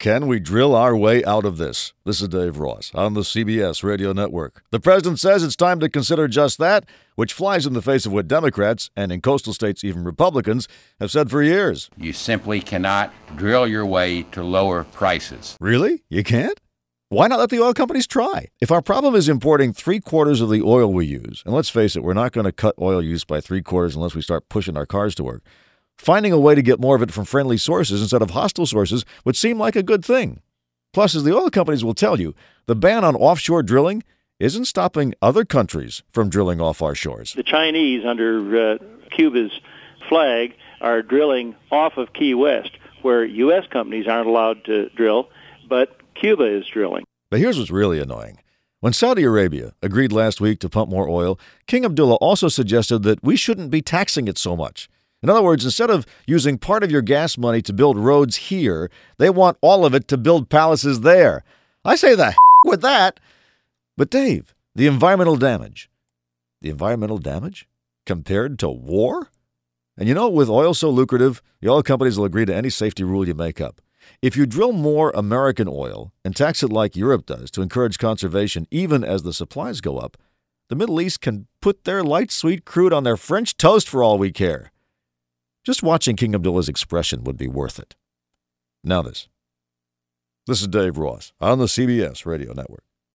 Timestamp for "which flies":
7.16-7.66